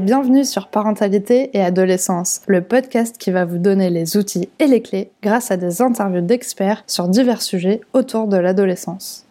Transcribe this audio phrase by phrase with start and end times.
[0.00, 4.82] bienvenue sur Parentalité et Adolescence, le podcast qui va vous donner les outils et les
[4.82, 9.24] clés grâce à des interviews d'experts sur divers sujets autour de l'adolescence.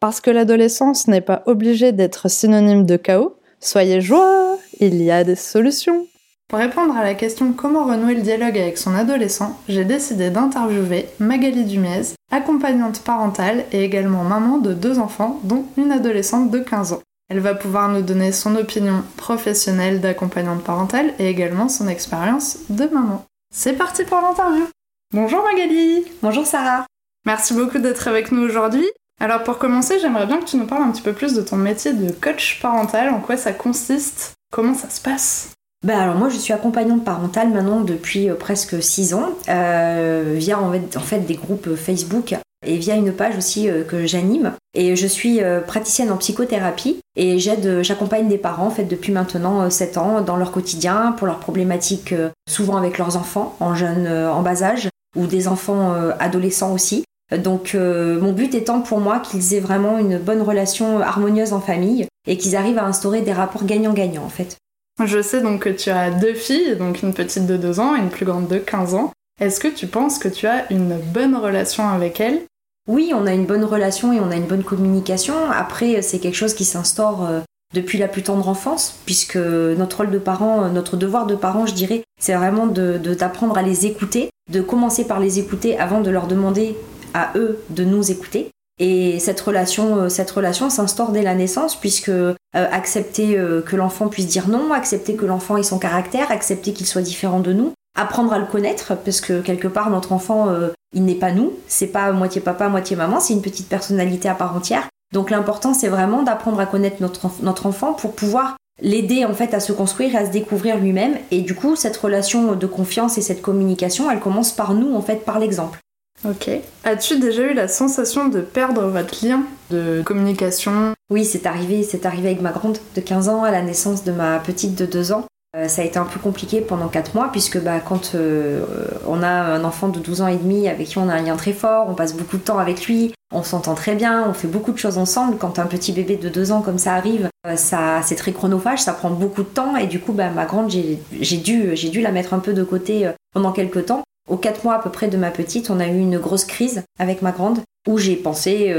[0.00, 5.24] Parce que l'adolescence n'est pas obligée d'être synonyme de chaos, soyez joie, il y a
[5.24, 6.06] des solutions.
[6.48, 11.06] Pour répondre à la question comment renouer le dialogue avec son adolescent, j'ai décidé d'interviewer
[11.18, 16.92] Magali Dumiez, accompagnante parentale et également maman de deux enfants, dont une adolescente de 15
[16.92, 17.00] ans.
[17.30, 22.86] Elle va pouvoir nous donner son opinion professionnelle d'accompagnante parentale et également son expérience de
[22.86, 23.24] maman.
[23.54, 24.66] C'est parti pour l'interview
[25.12, 26.04] Bonjour Magali.
[26.22, 26.86] Bonjour Sarah.
[27.24, 28.84] Merci beaucoup d'être avec nous aujourd'hui.
[29.20, 31.56] Alors pour commencer, j'aimerais bien que tu nous parles un petit peu plus de ton
[31.56, 35.52] métier de coach parental, en quoi ça consiste, comment ça se passe?
[35.84, 40.58] Ben alors moi je suis accompagnante parentale maintenant depuis euh, presque 6 ans euh, via
[40.58, 42.34] en fait, des groupes Facebook
[42.66, 44.52] et via une page aussi euh, que j'anime.
[44.74, 49.70] Et je suis praticienne en psychothérapie et j'aide, j'accompagne des parents en fait depuis maintenant
[49.70, 52.12] 7 ans dans leur quotidien pour leurs problématiques
[52.48, 57.04] souvent avec leurs enfants en jeune, en bas âge ou des enfants adolescents aussi.
[57.30, 62.08] Donc mon but étant pour moi qu'ils aient vraiment une bonne relation harmonieuse en famille
[62.26, 64.56] et qu'ils arrivent à instaurer des rapports gagnant-gagnant en fait.
[65.04, 68.00] Je sais donc que tu as deux filles, donc une petite de 2 ans et
[68.00, 69.12] une plus grande de 15 ans.
[69.40, 72.42] Est-ce que tu penses que tu as une bonne relation avec elles?
[72.88, 75.34] Oui, on a une bonne relation et on a une bonne communication.
[75.50, 77.40] Après, c'est quelque chose qui s'instaure euh,
[77.74, 81.74] depuis la plus tendre enfance, puisque notre rôle de parent, notre devoir de parent, je
[81.74, 86.10] dirais, c'est vraiment de d'apprendre à les écouter, de commencer par les écouter avant de
[86.10, 86.76] leur demander
[87.14, 88.50] à eux de nous écouter.
[88.78, 93.76] Et cette relation, euh, cette relation s'instaure dès la naissance, puisque euh, accepter euh, que
[93.76, 97.52] l'enfant puisse dire non, accepter que l'enfant ait son caractère, accepter qu'il soit différent de
[97.52, 100.48] nous, apprendre à le connaître, parce que quelque part notre enfant,
[100.94, 104.34] il n'est pas nous, c'est pas moitié papa, moitié maman, c'est une petite personnalité à
[104.34, 104.88] part entière.
[105.12, 109.54] Donc l'important c'est vraiment d'apprendre à connaître notre, notre enfant pour pouvoir l'aider en fait
[109.54, 111.16] à se construire et à se découvrir lui-même.
[111.30, 115.02] Et du coup, cette relation de confiance et cette communication, elle commence par nous en
[115.02, 115.78] fait, par l'exemple.
[116.24, 116.50] Ok.
[116.84, 120.94] As-tu déjà eu la sensation de perdre votre lien de communication?
[121.10, 124.12] Oui, c'est arrivé, c'est arrivé avec ma grande de 15 ans à la naissance de
[124.12, 125.24] ma petite de 2 ans.
[125.54, 128.64] Euh, ça a été un peu compliqué pendant 4 mois puisque bah, quand euh,
[129.06, 131.36] on a un enfant de 12 ans et demi avec qui on a un lien
[131.36, 134.48] très fort, on passe beaucoup de temps avec lui, on s'entend très bien, on fait
[134.48, 135.36] beaucoup de choses ensemble.
[135.38, 138.80] Quand un petit bébé de 2 ans comme ça arrive, euh, ça c'est très chronophage,
[138.80, 142.10] ça prend beaucoup de temps et du coup bah, ma grande j'ai dû, dû la
[142.10, 145.18] mettre un peu de côté pendant quelques temps aux quatre mois à peu près de
[145.18, 148.74] ma petite, on a eu une grosse crise avec ma grande où j'ai pensé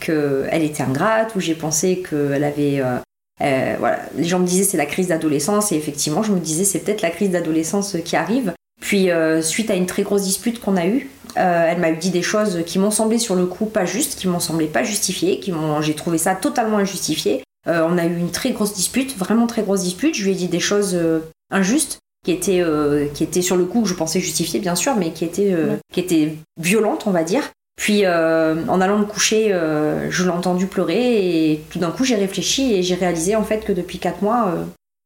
[0.00, 2.82] qu'elle était ingrate, où j'ai pensé qu'elle avait...
[3.42, 6.64] euh, voilà, les gens me disaient c'est la crise d'adolescence et effectivement je me disais
[6.64, 8.52] c'est peut-être la crise d'adolescence qui arrive.
[8.80, 9.08] Puis
[9.40, 12.78] suite à une très grosse dispute qu'on a eue, elle m'a dit des choses qui
[12.78, 15.94] m'ont semblé sur le coup pas justes, qui m'ont semblé pas justifiées, qui m'ont, j'ai
[15.94, 17.42] trouvé ça totalement injustifié.
[17.66, 20.14] on a eu une très grosse dispute, vraiment très grosse dispute.
[20.14, 20.98] Je lui ai dit des choses
[21.50, 24.96] injustes qui était, euh, qui était sur le coup, que je pensais justifier bien sûr,
[24.96, 27.42] mais qui était, euh, qui était violente, on va dire.
[27.76, 29.48] Puis euh, en allant me coucher,
[30.10, 33.64] je l'ai entendu pleurer et tout d'un coup j'ai réfléchi et j'ai réalisé en fait
[33.64, 34.54] que depuis 4 mois,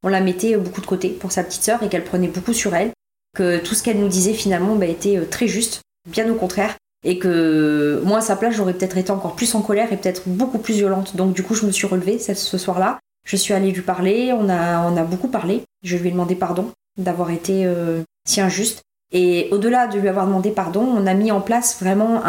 [0.03, 2.75] on la mettait beaucoup de côté pour sa petite sœur et qu'elle prenait beaucoup sur
[2.75, 2.93] elle,
[3.37, 5.81] que tout ce qu'elle nous disait finalement bah, était très juste,
[6.11, 9.63] bien au contraire, et que moi à sa place j'aurais peut-être été encore plus en
[9.63, 11.17] colère et peut-être beaucoup plus violente.
[11.17, 14.49] Donc du coup je me suis relevée ce soir-là, je suis allée lui parler, on
[14.49, 18.83] a, on a beaucoup parlé, je lui ai demandé pardon d'avoir été euh, si injuste.
[19.13, 22.23] Et au-delà de lui avoir demandé pardon, on a mis en place vraiment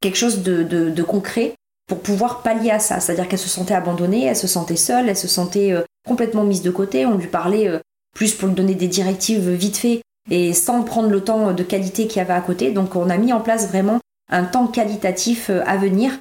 [0.00, 1.54] quelque chose de, concret
[1.88, 3.00] pour pouvoir pallier à ça.
[3.00, 6.62] C'est-à-dire qu'elle se sentait abandonnée, elle se sentait seule, elle se sentait euh, complètement mise
[6.62, 7.04] de côté.
[7.04, 7.80] On lui parlait euh,
[8.14, 12.06] plus pour lui donner des directives vite fait et sans prendre le temps de qualité
[12.06, 12.70] qu'il y avait à côté.
[12.70, 13.98] Donc on a mis en place vraiment
[14.30, 16.12] un temps qualitatif à venir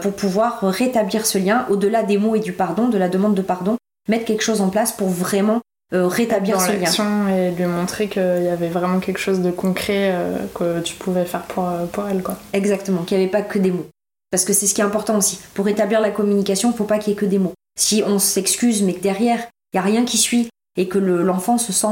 [0.00, 3.42] pour pouvoir rétablir ce lien au-delà des mots et du pardon, de la demande de
[3.42, 3.76] pardon,
[4.08, 5.60] mettre quelque chose en place pour vraiment
[5.94, 7.28] euh, rétablir ce lien.
[7.28, 11.24] Et lui montrer qu'il y avait vraiment quelque chose de concret euh, que tu pouvais
[11.24, 12.22] faire pour, euh, pour elle.
[12.22, 12.36] Quoi.
[12.52, 13.86] Exactement, qu'il n'y avait pas que des mots.
[14.30, 15.38] Parce que c'est ce qui est important aussi.
[15.54, 17.52] Pour rétablir la communication, il ne faut pas qu'il y ait que des mots.
[17.78, 19.38] Si on s'excuse, mais que derrière,
[19.72, 21.86] il n'y a rien qui suit, et que l'enfant se sent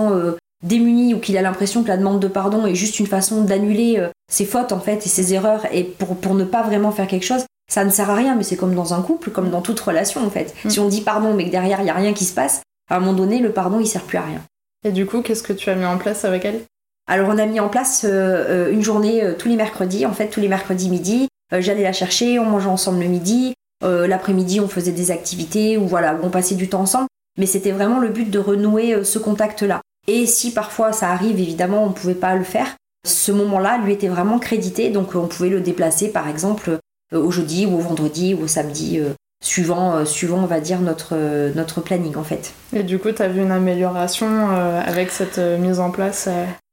[0.64, 4.04] démuni ou qu'il a l'impression que la demande de pardon est juste une façon d'annuler
[4.30, 7.24] ses fautes en fait et ses erreurs et pour, pour ne pas vraiment faire quelque
[7.24, 9.78] chose, ça ne sert à rien, mais c'est comme dans un couple, comme dans toute
[9.78, 10.54] relation en fait.
[10.64, 10.70] Mm.
[10.70, 12.62] Si on dit pardon mais que derrière il n'y a rien qui se passe,
[12.92, 14.42] à un moment donné, le pardon, il sert plus à rien.
[14.84, 16.60] Et du coup, qu'est-ce que tu as mis en place avec elle?
[17.08, 20.12] Alors, on a mis en place euh, euh, une journée euh, tous les mercredis, en
[20.12, 21.28] fait, tous les mercredis midi.
[21.58, 23.52] J'allais la chercher, on mangeait ensemble le midi.
[23.82, 27.08] L'après-midi, on faisait des activités ou voilà, on passait du temps ensemble.
[27.38, 29.82] Mais c'était vraiment le but de renouer ce contact-là.
[30.08, 32.74] Et si parfois ça arrive, évidemment, on ne pouvait pas le faire,
[33.04, 36.78] ce moment-là lui était vraiment crédité, donc on pouvait le déplacer par exemple
[37.12, 39.02] au jeudi ou au vendredi ou au samedi
[39.42, 41.14] suivant, suivant on va dire, notre,
[41.54, 42.54] notre planning en fait.
[42.74, 46.28] Et du coup, tu as vu une amélioration avec cette mise en place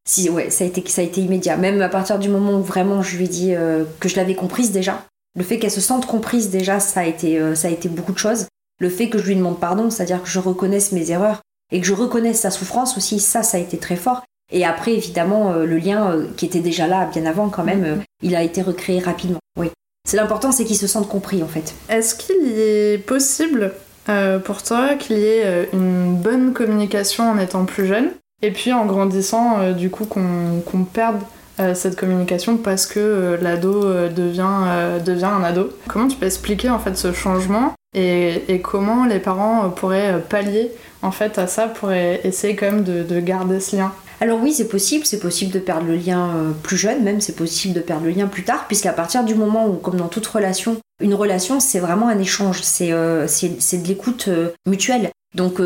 [0.08, 1.58] Si, ouais, ça a, été, ça a été immédiat.
[1.58, 3.54] Même à partir du moment où vraiment je lui ai dit
[4.00, 5.04] que je l'avais comprise déjà,
[5.36, 8.18] le fait qu'elle se sente comprise déjà, ça a, été, ça a été beaucoup de
[8.18, 8.48] choses.
[8.80, 11.86] Le fait que je lui demande pardon, c'est-à-dire que je reconnaisse mes erreurs et que
[11.86, 14.24] je reconnaisse sa souffrance aussi, ça, ça a été très fort.
[14.52, 18.44] Et après, évidemment, le lien qui était déjà là bien avant quand même, il a
[18.44, 19.40] été recréé rapidement.
[19.60, 19.70] Oui.
[20.08, 21.74] C'est l'important, c'est qu'ils se sentent compris en fait.
[21.90, 23.74] Est-ce qu'il est possible
[24.10, 28.10] euh, pour toi qu'il y ait euh, une bonne communication en étant plus jeune
[28.42, 31.20] et puis en grandissant, euh, du coup, qu'on perde
[31.76, 35.70] cette communication parce que l'ado devient, un ado?
[35.90, 40.72] Comment tu peux expliquer en fait ce changement et, comment les parents pourraient pallier
[41.02, 43.92] en fait à ça pour essayer quand même de garder ce lien?
[44.22, 47.36] Alors oui, c'est possible, c'est possible de perdre le lien euh, plus jeune, même c'est
[47.36, 50.28] possible de perdre le lien plus tard, puisqu'à partir du moment où, comme dans toute
[50.28, 55.10] relation, une relation, c'est vraiment un échange, c'est euh, de l'écoute euh, mutuelle.
[55.36, 55.62] Donc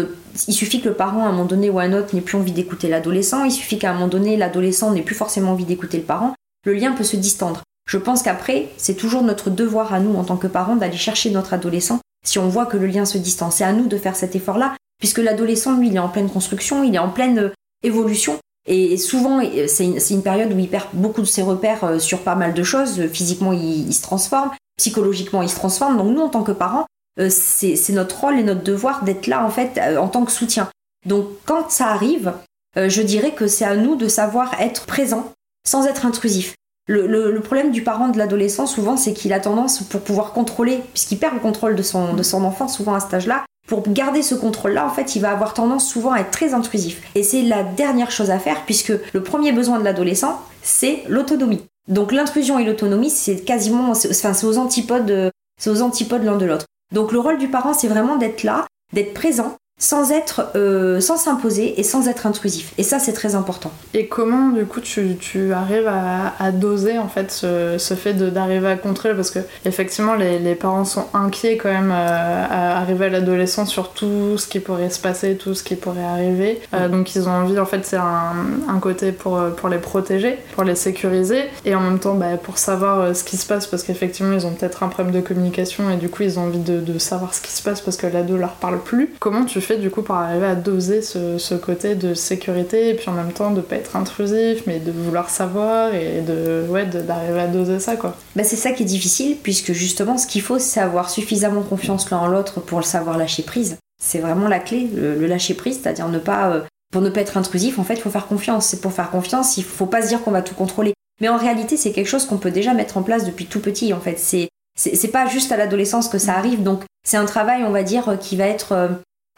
[0.49, 2.37] il suffit que le parent à un moment donné ou à un autre n'ait plus
[2.37, 5.97] envie d'écouter l'adolescent, il suffit qu'à un moment donné l'adolescent n'ait plus forcément envie d'écouter
[5.97, 6.35] le parent,
[6.65, 7.61] le lien peut se distendre.
[7.89, 11.29] Je pense qu'après, c'est toujours notre devoir à nous en tant que parents d'aller chercher
[11.29, 13.57] notre adolescent si on voit que le lien se distance.
[13.57, 16.83] C'est à nous de faire cet effort-là, puisque l'adolescent, lui, il est en pleine construction,
[16.83, 17.51] il est en pleine
[17.83, 18.39] évolution.
[18.65, 22.35] Et souvent, c'est une, période où il perd beaucoup de ses repères euh, sur pas
[22.35, 23.07] mal de choses.
[23.07, 24.51] Physiquement, il, se transforme.
[24.77, 25.97] Psychologiquement, il se transforme.
[25.97, 26.85] Donc nous, en tant que parents,
[27.19, 30.31] euh, c'est notre rôle et notre devoir d'être là, en fait, euh, en tant que
[30.31, 30.69] soutien.
[31.05, 32.33] Donc quand ça arrive,
[32.75, 35.31] je dirais que c'est à nous de savoir être présent
[35.67, 36.55] sans être intrusif.
[36.87, 41.17] Le, problème du parent de l'adolescent, souvent, c'est qu'il a tendance, pour pouvoir contrôler, puisqu'il
[41.17, 44.35] perd le contrôle de son, de son enfant, souvent à cet âge-là, pour garder ce
[44.35, 47.01] contrôle-là, en fait, il va avoir tendance souvent à être très intrusif.
[47.15, 51.63] Et c'est la dernière chose à faire, puisque le premier besoin de l'adolescent, c'est l'autonomie.
[51.87, 56.45] Donc l'intrusion et l'autonomie, c'est quasiment, enfin, c'est aux antipodes, c'est aux antipodes l'un de
[56.45, 56.65] l'autre.
[56.93, 61.17] Donc le rôle du parent, c'est vraiment d'être là, d'être présent, sans être, euh, sans
[61.17, 62.71] s'imposer et sans être intrusif.
[62.77, 63.69] Et ça, c'est très important.
[63.93, 68.69] Et comment, du coup, tu, tu arrives à, doser en fait ce, ce fait d'arriver
[68.69, 69.13] à contrôler?
[69.13, 73.69] Parce que effectivement, les, les, parents sont inquiets quand même euh, à arriver à l'adolescence
[73.69, 76.61] sur tout ce qui pourrait se passer, tout ce qui pourrait arriver.
[76.73, 78.35] Euh, donc, ils ont envie, en fait, c'est un,
[78.69, 82.57] un, côté pour, pour les protéger, pour les sécuriser, et en même temps, bah, pour
[82.57, 85.97] savoir ce qui se passe, parce qu'effectivement, ils ont peut-être un problème de communication et
[85.97, 88.37] du coup, ils ont envie de, de savoir ce qui se passe parce que l'ado
[88.37, 89.13] leur parle plus.
[89.19, 93.09] Comment tu fais du coup pour arriver à doser ce, côté de sécurité et puis
[93.09, 97.39] en même temps de pas être intrusif mais de vouloir savoir et de ouais d'arriver
[97.39, 98.15] à doser ça quoi.
[98.35, 102.09] Bah c'est ça qui est difficile puisque justement ce qu'il faut c'est avoir suffisamment confiance
[102.09, 103.77] l'un en l'autre pour le savoir lâcher prise.
[104.03, 106.61] C'est vraiment la clé le, lâcher prise c'est-à-dire ne pas euh,
[106.91, 108.67] pour ne pas être intrusif en fait il faut faire confiance.
[108.67, 110.93] C'est pour faire confiance il faut pas se dire qu'on va tout contrôler.
[111.21, 113.93] Mais en réalité c'est quelque chose qu'on peut déjà mettre en place depuis tout petit
[113.93, 114.17] en fait.
[114.17, 116.63] C'est c'est pas juste à l'adolescence que ça arrive.
[116.63, 118.87] Donc c'est un travail on va dire qui va être euh,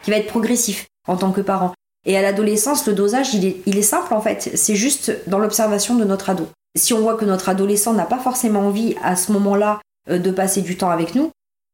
[0.06, 1.74] qui va être progressif en tant que parent.
[2.04, 4.52] Et à l'adolescence, le dosage, il est, simple en fait.
[4.54, 6.46] C'est juste dans l'observation de notre ado.
[6.78, 10.30] Si on voit que notre adolescent n'a pas forcément envie à ce moment-là euh, de
[10.30, 11.32] passer du temps avec nous,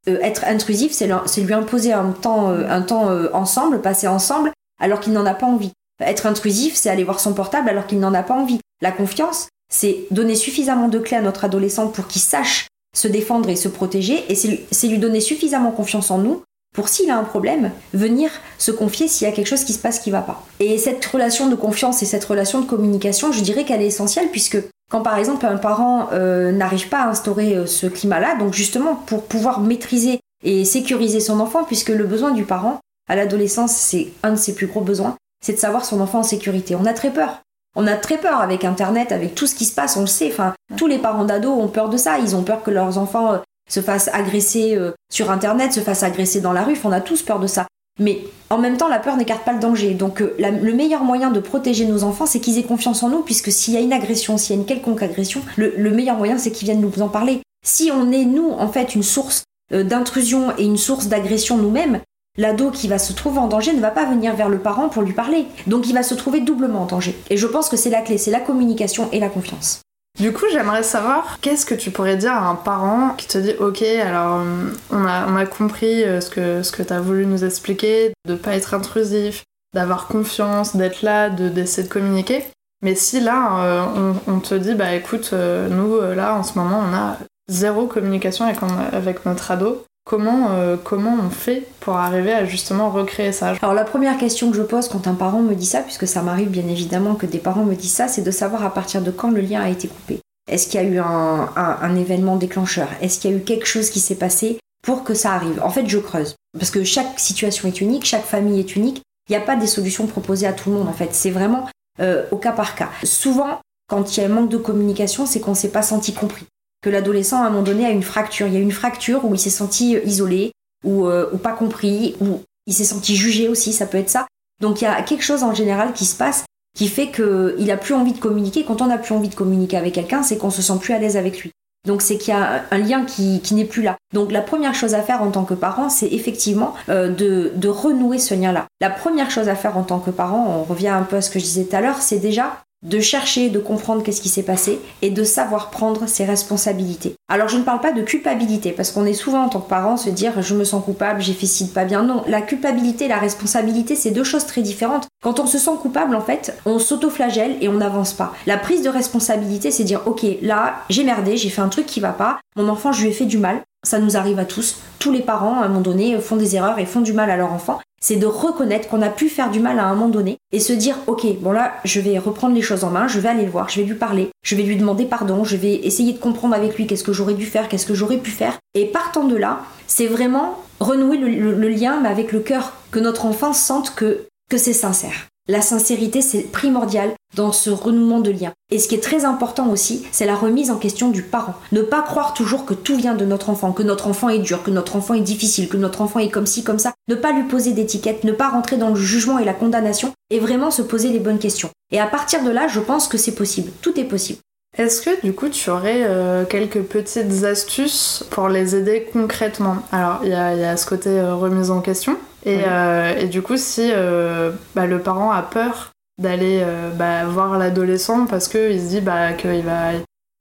[0.08, 4.50] euh, être intrusif, c'est lui imposer un temps, euh, un temps ensemble, passer ensemble,
[4.80, 5.72] alors qu'il n'en a pas envie.
[6.00, 8.60] Être intrusif, c'est aller voir son portable alors qu'il n'en a pas envie.
[8.80, 13.50] La confiance, c'est donner suffisamment de clés à notre adolescent pour qu'il sache se défendre
[13.50, 17.24] et se protéger, et c'est lui donner suffisamment confiance en nous pour s'il a un
[17.24, 20.42] problème, venir se confier s'il y a quelque chose qui se passe qui va pas.
[20.58, 24.28] Et cette relation de confiance et cette relation de communication, je dirais qu'elle est essentielle
[24.30, 24.58] puisque
[24.90, 28.94] quand par exemple un parent euh, n'arrive pas à instaurer euh, ce climat-là, donc justement
[28.94, 34.08] pour pouvoir maîtriser et sécuriser son enfant, puisque le besoin du parent à l'adolescence, c'est
[34.22, 36.74] un de ses plus gros besoins, c'est de savoir son enfant en sécurité.
[36.74, 37.40] On a très peur.
[37.74, 40.28] On a très peur avec Internet, avec tout ce qui se passe, on le sait.
[40.30, 42.18] Enfin, tous les parents d'ados ont peur de ça.
[42.18, 43.38] Ils ont peur que leurs enfants euh,
[43.70, 46.78] se fassent agresser euh, sur Internet, se fassent agresser dans la rue.
[46.84, 47.66] On a tous peur de ça.
[47.98, 49.94] Mais en même temps, la peur n'écarte pas le danger.
[49.94, 53.22] Donc euh, le meilleur moyen de protéger nos enfants, c'est qu'ils aient confiance en nous,
[53.22, 56.38] puisque s'il y a une agression, s'il y a une quelconque agression, le, meilleur moyen,
[56.38, 57.40] c'est qu'ils viennent nous en parler.
[57.64, 62.00] Si on est, nous, en fait, une source euh, d'intrusion et une source d'agression nous-mêmes,
[62.38, 65.02] l'ado qui va se trouver en danger ne va pas venir vers le parent pour
[65.02, 65.46] lui parler.
[65.66, 67.14] Donc il va se trouver doublement en danger.
[67.28, 69.82] Et je pense que c'est la clé, c'est la communication et la confiance.
[70.18, 73.54] Du coup, j'aimerais savoir qu'est-ce que tu pourrais dire à un parent qui te dit
[73.58, 77.44] Ok, alors euh, on a, compris euh, ce que, ce que tu as voulu nous
[77.44, 79.42] expliquer, de pas être intrusif,
[79.74, 82.44] d'avoir confiance, d'être là, d'essayer de, communiquer.
[82.82, 86.94] Mais si là, euh, on, te dit Bah écoute, nous là en ce moment, on
[86.94, 87.16] a
[87.48, 88.58] zéro communication avec,
[88.92, 93.74] avec notre ado, Comment, euh, comment on fait pour arriver à justement recréer ça Alors
[93.74, 96.48] la première question que je pose quand un parent me dit ça, puisque ça m'arrive
[96.48, 99.30] bien évidemment que des parents me disent ça, c'est de savoir à partir de quand
[99.30, 100.20] le lien a été coupé.
[100.50, 102.88] Est-ce qu'il y a eu un, événement déclencheur?
[103.00, 105.60] Est-ce qu'il y a eu quelque chose qui s'est passé pour que ça arrive?
[105.62, 106.34] En fait, je creuse.
[106.58, 109.02] Parce que chaque situation est unique, chaque famille est unique.
[109.28, 111.10] Il n'y a pas des solutions proposées à tout le monde, en fait.
[111.14, 111.68] C'est vraiment
[112.00, 112.90] euh, au cas par cas.
[113.04, 116.12] Souvent, quand il y a un manque de communication, c'est qu'on ne s'est pas senti
[116.12, 116.46] compris.
[116.82, 118.46] Que l'adolescent, à un moment donné, a une fracture.
[118.46, 120.52] Il y a une fracture où il s'est senti isolé,
[120.84, 124.26] ou, euh, ou pas compris, ou il s'est senti jugé aussi, ça peut être ça.
[124.60, 127.76] Donc il y a quelque chose en général qui se passe qui fait qu'il a
[127.76, 128.64] plus envie de communiquer.
[128.64, 130.98] Quand on n'a plus envie de communiquer avec quelqu'un, c'est qu'on se sent plus à
[130.98, 131.52] l'aise avec lui.
[131.86, 133.96] Donc c'est qu'il y a un lien qui, n'est plus là.
[134.14, 137.68] Donc la première chose à faire en tant que parent, c'est effectivement euh, de, de
[137.68, 138.66] renouer ce lien-là.
[138.80, 141.30] La première chose à faire en tant que parent, on revient un peu à ce
[141.30, 144.42] que je disais tout à l'heure, c'est déjà de chercher, de comprendre qu'est-ce qui s'est
[144.42, 147.14] passé et de savoir prendre ses responsabilités.
[147.28, 149.96] Alors je ne parle pas de culpabilité parce qu'on est souvent en tant que parent
[149.96, 152.02] se dire je me sens coupable, j'ai fait ci pas bien.
[152.02, 155.08] Non, la culpabilité et la responsabilité c'est deux choses très différentes.
[155.22, 158.34] Quand on se sent coupable en fait, on s'autoflagelle et on n'avance pas.
[158.46, 162.00] La prise de responsabilité c'est dire ok là j'ai merdé, j'ai fait un truc qui
[162.00, 164.76] va pas, mon enfant je lui ai fait du mal, ça nous arrive à tous.
[164.98, 167.36] Tous les parents, à un moment donné, font des erreurs et font du mal à
[167.36, 170.36] leur enfant c'est de reconnaître qu'on a pu faire du mal à un moment donné
[170.52, 173.30] et se dire ok bon là je vais reprendre les choses en main, je vais
[173.30, 176.12] aller le voir, je vais lui parler, je vais lui demander pardon, je vais essayer
[176.12, 178.84] de comprendre avec lui qu'est-ce que j'aurais dû faire, qu'est-ce que j'aurais pu faire et
[178.84, 183.52] partant de là c'est vraiment renouer le, lien mais avec le cœur que notre enfant
[183.52, 185.28] sente que que c'est sincère.
[185.48, 188.52] La sincérité, c'est primordial dans ce renouement de lien.
[188.70, 191.56] Et ce qui est très important aussi, c'est la remise en question du parent.
[191.72, 194.62] Ne pas croire toujours que tout vient de notre enfant, que notre enfant est dur,
[194.62, 196.92] que notre enfant est difficile, que notre enfant est comme ci, comme ça.
[197.08, 200.38] Ne pas lui poser d'étiquette, ne pas rentrer dans le jugement et la condamnation, et
[200.38, 201.70] vraiment se poser les bonnes questions.
[201.90, 203.72] Et à partir de là, je pense que c'est possible.
[203.82, 204.38] Tout est possible.
[204.78, 209.76] Est-ce que du coup tu aurais euh, quelques petites astuces pour les aider concrètement?
[209.92, 213.90] Alors il y, a, ce côté euh, remise en question, euh, et, du coup, si
[213.92, 219.00] euh, bah, le parent a peur d'aller euh, bah, voir l'adolescent parce qu'il se dit
[219.00, 219.92] bah, que va,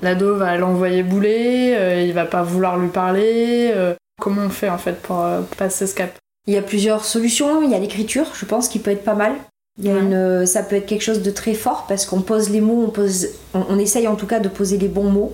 [0.01, 3.73] l'ado va l'envoyer bouler, il va pas vouloir lui parler,
[4.19, 5.25] comment on fait en fait pour
[5.57, 6.11] passer ce cap?
[6.47, 7.61] Il y a plusieurs solutions.
[7.61, 9.33] Il y a l'écriture, je pense, qui peut être pas mal.
[9.79, 12.49] Il y a une, ça peut être quelque chose de très fort parce qu'on pose
[12.49, 15.33] les mots, on, pose, on, essaye en tout cas de poser les bons mots.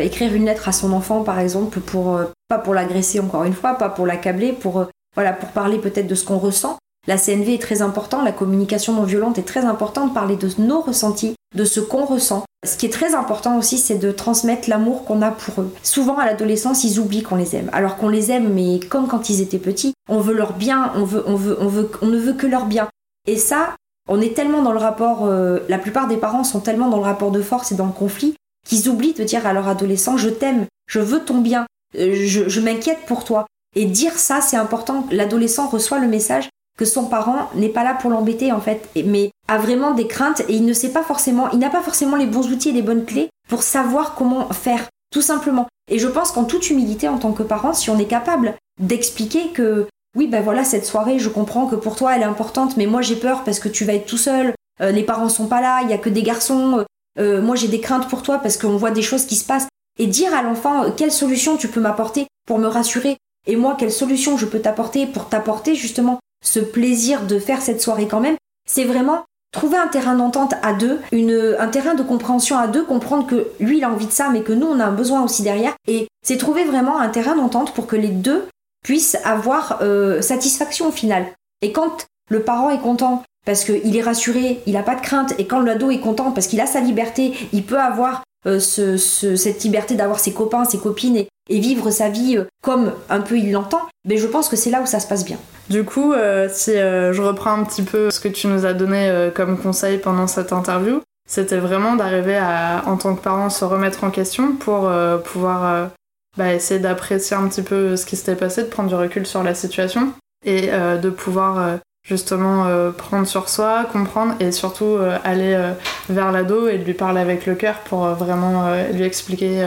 [0.00, 3.74] écrire une lettre à son enfant, par exemple, pour pas pour l'agresser encore une fois,
[3.74, 4.88] pas pour l'accabler, pour
[5.18, 6.78] voilà, pour parler peut-être de ce qu'on ressent.
[7.08, 10.80] La CNV est très important, la communication non violente est très importante, parler de nos
[10.80, 12.44] ressentis, de ce qu'on ressent.
[12.64, 15.74] Ce qui est très important aussi, c'est de transmettre l'amour qu'on a pour eux.
[15.82, 19.28] Souvent à l'adolescence, ils oublient qu'on les aime, alors qu'on les aime, mais comme quand
[19.28, 22.18] ils étaient petits, on veut leur bien, on veut, on veut, on veut, on ne
[22.18, 22.86] veut que leur bien.
[23.26, 23.74] Et ça,
[24.08, 27.02] on est tellement dans le rapport, euh, la plupart des parents sont tellement dans le
[27.02, 30.28] rapport de force et dans le conflit qu'ils oublient de dire à leur adolescent je
[30.28, 31.66] t'aime, je veux ton bien,
[31.98, 33.46] euh, je m'inquiète pour toi.
[33.76, 35.06] Et dire ça, c'est important.
[35.10, 36.48] L'adolescent reçoit le message
[36.78, 40.40] que son parent n'est pas là pour l'embêter en fait, mais a vraiment des craintes
[40.48, 42.82] et il ne sait pas forcément, il n'a pas forcément les bons outils et les
[42.82, 45.66] bonnes clés pour savoir comment faire, tout simplement.
[45.90, 49.48] Et je pense qu'en toute humilité en tant que parent, si on est capable d'expliquer
[49.48, 52.86] que oui, ben voilà, cette soirée, je comprends que pour toi elle est importante, mais
[52.86, 55.60] moi j'ai peur parce que tu vas être tout seul, euh, les parents sont pas
[55.60, 56.84] là, il y a que des garçons, euh,
[57.18, 59.66] euh, moi j'ai des craintes pour toi parce qu'on voit des choses qui se passent.
[59.98, 63.16] Et dire à l'enfant quelle solution tu peux m'apporter pour me rassurer,
[63.48, 67.82] et moi quelle solution je peux t'apporter pour t'apporter justement ce plaisir de faire cette
[67.82, 68.36] soirée quand même,
[68.68, 72.84] c'est vraiment trouver un terrain d'entente à deux, une, un terrain de compréhension à deux,
[72.84, 75.24] comprendre que lui il a envie de ça mais que nous on a un besoin
[75.24, 78.46] aussi derrière et c'est trouver vraiment un terrain d'entente pour que les deux
[78.84, 81.26] puissent avoir euh, satisfaction au final.
[81.62, 85.34] Et quand le parent est content parce qu'il est rassuré, il n'a pas de crainte,
[85.38, 89.64] et quand l'ado est content parce qu'il a sa liberté, il peut avoir euh, cette
[89.64, 93.50] liberté d'avoir ses copains, ses copines et, vivre sa vie euh, comme un peu il
[93.50, 95.38] l'entend, mais je pense que c'est là où ça se passe bien.
[95.70, 99.30] Du coup, euh, si je reprends un petit peu ce que tu nous as donné
[99.34, 104.04] comme conseil pendant cette interview, c'était vraiment d'arriver à, en tant que parent, se remettre
[104.04, 104.90] en question pour
[105.24, 105.90] pouvoir
[106.38, 109.42] bah, essayer d'apprécier un petit peu ce qui s'était passé, de prendre du recul sur
[109.42, 110.12] la situation
[110.46, 111.78] et de pouvoir
[112.08, 115.72] justement euh, prendre sur soi, comprendre et surtout euh, aller euh,
[116.08, 119.60] vers l'ado et lui parler avec le cœur pour vraiment lui expliquer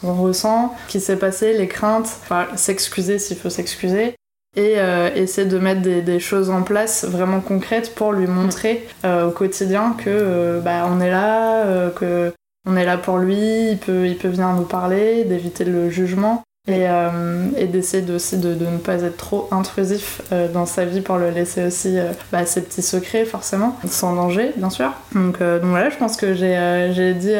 [0.00, 4.14] ce qu'on ressent, qui s'est passé, les craintes, enfin s'excuser s'il faut s'excuser
[4.56, 4.76] et
[5.14, 10.60] essayer de mettre des, choses en place vraiment concrètes pour lui montrer au quotidien que
[10.60, 12.32] bah, on est là, que
[12.66, 16.42] on est là pour lui, il peut, il peut venir nous parler, d'éviter le jugement
[16.68, 20.64] et, euh, et d'essayer de, aussi de, de, ne pas être trop intrusif euh, dans
[20.64, 24.70] sa vie pour le laisser aussi euh, bah, ses petits secrets forcément, sans danger bien
[24.70, 24.92] sûr.
[25.12, 27.34] Donc, donc voilà, je pense que j'ai dit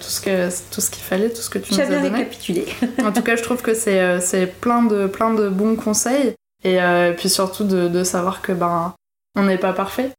[0.00, 2.08] tout ce que tout ce qu'il fallait, tout ce que tu nous as donné.
[2.08, 2.66] récapitulé.
[3.04, 6.34] en tout cas, je trouve que c'est plein de, plein de bons conseils
[6.64, 6.78] et
[7.16, 8.92] puis surtout de, de savoir que ben
[9.36, 10.10] on n'est pas parfait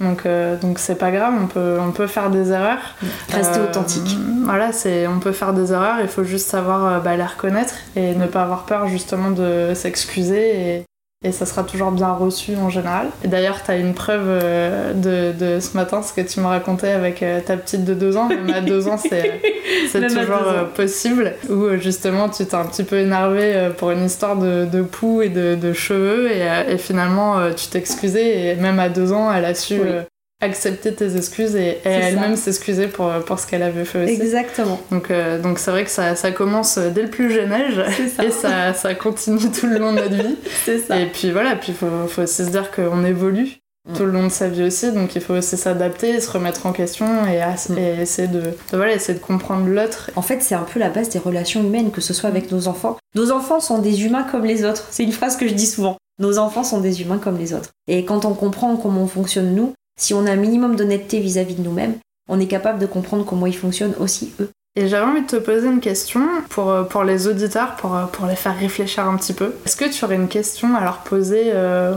[0.00, 2.96] Donc, euh, donc c'est pas grave, on peut, on peut faire des erreurs.
[3.30, 4.18] Rester authentique.
[4.44, 8.14] Voilà, c'est, on peut faire des erreurs, il faut juste savoir bah, les reconnaître et
[8.14, 10.84] ne pas avoir peur justement de s'excuser et,
[11.26, 13.08] et ça sera toujours bien reçu en général.
[13.24, 16.46] Et d'ailleurs, tu as une preuve euh, de, de, ce matin, ce que tu me
[16.46, 18.28] racontais avec euh, ta petite de deux ans.
[18.28, 19.40] Même à deux ans, c'est,
[19.90, 21.34] c'est toujours euh, possible.
[21.50, 25.28] Où justement, tu t'es un petit peu énervé pour une histoire de, de poux et
[25.28, 26.30] de, de cheveux.
[26.30, 28.52] Et, et finalement, tu t'excusais.
[28.52, 29.80] Et même à deux ans, elle a su
[30.40, 34.20] accepter tes excuses et, elle-même s'excuser pour, pour ce qu'elle avait fait aussi.
[34.20, 34.80] Exactement.
[34.90, 37.82] Donc euh, donc c'est vrai que ça, ça, commence dès le plus jeune âge
[38.22, 40.36] et ça, ça continue tout le long de notre vie.
[40.64, 41.00] c'est ça.
[41.00, 43.56] Et puis voilà, puis il faut, faut aussi se dire qu'on évolue
[43.88, 43.96] mm.
[43.96, 46.72] tout le long de sa vie aussi, donc il faut aussi s'adapter, se remettre en
[46.72, 47.40] question et,
[47.72, 47.78] mm.
[48.02, 50.10] essayer de, voilà, essayer de comprendre l'autre.
[50.16, 52.68] En fait, c'est un peu la base des relations humaines, que ce soit avec nos
[52.68, 52.98] enfants.
[53.14, 54.86] Nos enfants sont des humains comme les autres.
[54.90, 55.96] C'est une phrase que je dis souvent.
[56.18, 57.70] Nos enfants sont des humains comme les autres.
[57.88, 61.54] Et quand on comprend comment on fonctionne nous, si on a un minimum d'honnêteté vis-à-vis
[61.54, 61.94] de nous-mêmes,
[62.28, 64.50] on est capable de comprendre comment ils fonctionnent aussi eux.
[64.78, 68.04] Et j'avais envie de te poser une question pour, euh, pour les auditeurs, pour, euh,
[68.04, 69.54] pour les faire réfléchir un petit peu.
[69.64, 71.94] Est-ce que tu aurais une question à leur poser euh,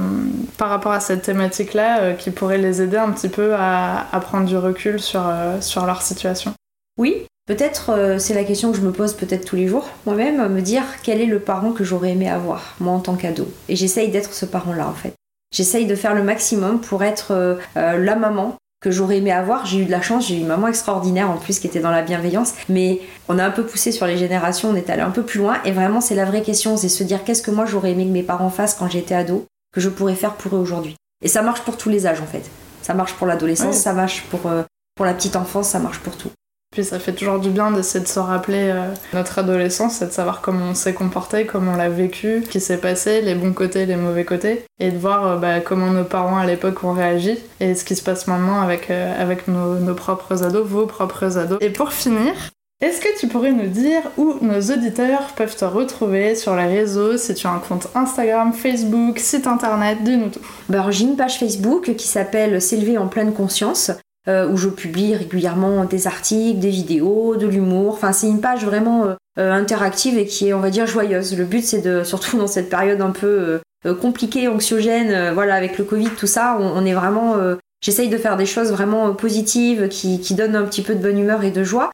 [0.58, 4.46] par rapport à cette thématique-là qui pourrait les aider un petit peu à, à prendre
[4.46, 5.22] du recul sur,
[5.60, 6.54] sur leur situation?
[6.98, 10.62] Oui, peut-être c'est la question que je me pose peut-être tous les jours moi-même, me
[10.62, 13.48] dire quel est le parent que j'aurais aimé avoir, moi en tant qu'ado.
[13.68, 15.14] Et j'essaye d'être ce parent-là en fait.
[15.52, 19.66] J'essaye de faire le maximum pour être euh, euh, la maman que j'aurais aimé avoir.
[19.66, 21.92] J'ai eu de la chance, j'ai eu une maman extraordinaire en plus qui était dans
[21.92, 25.12] la bienveillance, mais on a un peu poussé sur les générations, on est allé un
[25.12, 27.66] peu plus loin et vraiment c'est la vraie question, c'est se dire qu'est-ce que moi
[27.66, 30.60] j'aurais aimé que mes parents fassent quand j'étais ado, que je pourrais faire pour eux
[30.60, 30.96] aujourd'hui.
[31.24, 32.50] Et ça marche pour tous les âges en fait.
[32.82, 34.64] Ça marche pour l'adolescence, ça marche pour, euh,
[34.96, 36.32] pour la petite enfance, ça marche pour tout.
[36.72, 40.12] Puis ça fait toujours du bien d'essayer de se rappeler euh, notre adolescence et de
[40.12, 43.54] savoir comment on s'est comporté, comment on l'a vécu, ce qui s'est passé, les bons
[43.54, 46.94] côtés, les mauvais côtés, et de voir euh, bah, comment nos parents à l'époque ont
[46.94, 51.58] réagi et ce qui se passe maintenant avec, euh, nos propres ados, vos propres ados.
[51.62, 52.34] Et pour finir,
[52.82, 57.18] est-ce que tu pourrais nous dire où nos auditeurs peuvent te retrouver sur les réseaux,
[57.18, 60.40] si tu as un compte Instagram, Facebook, site internet, dis-nous tout.
[60.70, 63.92] Bah j'ai une page Facebook qui s'appelle S'élever en pleine conscience.
[64.30, 67.94] Euh, où je publie régulièrement des articles, des vidéos, de l'humour.
[67.94, 71.36] Enfin, c'est une page vraiment euh, euh, interactive et qui est, on va dire, joyeuse.
[71.36, 73.60] Le but, c'est de, surtout dans cette période un peu
[74.02, 77.38] compliquée, anxiogène, voilà, avec le Covid, tout ça, on, est vraiment.
[77.82, 81.18] J'essaye de faire des choses vraiment positives qui, qui, donnent un petit peu de bonne
[81.18, 81.90] humeur et de joie.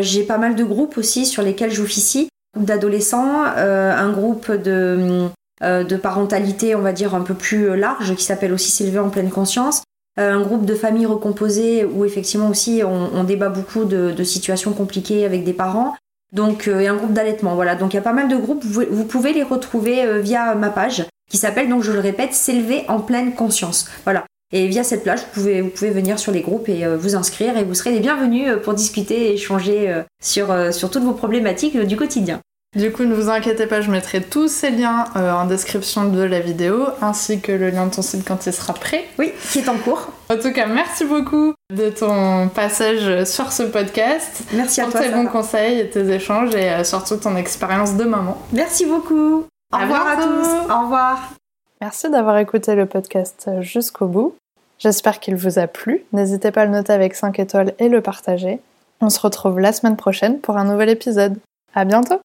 [0.00, 5.28] J'ai pas mal de groupes aussi sur lesquels j'officie, d'adolescents, un groupe de,
[5.62, 9.30] de parentalité, on va dire, un peu plus large qui s'appelle aussi S'élever en pleine
[9.30, 9.82] conscience.
[10.18, 15.24] Euh, un groupe de familles recomposées où effectivement aussi on, débat beaucoup de, situations compliquées
[15.24, 15.94] avec des parents.
[16.32, 17.76] Donc, euh, et un groupe d'allaitement, voilà.
[17.76, 20.70] Donc il y a pas mal de groupes, vous, pouvez les retrouver euh, via ma
[20.70, 23.88] page qui s'appelle, donc je le répète, S'élever en pleine conscience.
[24.04, 24.24] Voilà.
[24.52, 27.58] Et via cette plage, vous pouvez, vous pouvez venir sur les groupes et vous inscrire
[27.58, 31.96] et vous serez les bienvenus pour discuter et échanger sur, sur toutes vos problématiques du
[31.96, 32.40] quotidien.
[32.76, 36.22] Du coup, ne vous inquiétez pas, je mettrai tous ces liens euh, en description de
[36.22, 39.06] la vidéo, ainsi que le lien de ton site quand il sera prêt.
[39.18, 40.08] Oui, qui est en cours.
[40.28, 44.42] En tout cas, merci beaucoup de ton passage sur ce podcast.
[44.52, 45.00] Merci à toi.
[45.00, 48.36] Pour tes bons conseils et tes échanges et euh, surtout ton expérience de maman.
[48.52, 49.46] Merci beaucoup.
[49.72, 50.48] Au revoir à tous.
[50.70, 51.18] Au revoir.
[51.80, 54.34] Merci d'avoir écouté le podcast jusqu'au bout.
[54.78, 56.04] J'espère qu'il vous a plu.
[56.12, 58.60] N'hésitez pas à le noter avec 5 étoiles et le partager.
[59.00, 61.38] On se retrouve la semaine prochaine pour un nouvel épisode.
[61.74, 62.20] À bientôt!